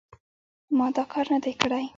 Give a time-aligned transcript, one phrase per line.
[0.77, 1.83] ما دا کار نه دی کړی.